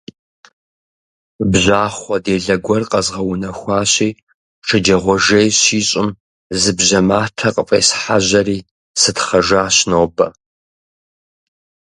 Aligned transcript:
Бжьахъуэ 1.51 2.17
делэ 2.25 2.55
гуэр 2.65 2.83
къэзгъэунэхуащи, 2.91 4.09
шэджагъуэ 4.67 5.15
жей 5.25 5.49
щищӀым 5.59 6.09
зы 6.59 6.71
бжьэ 6.77 6.99
матэ 7.07 7.49
къыфӀесхьэжьэри 7.55 8.57
сытхъэжащ 9.01 9.75
нобэ. 9.89 10.27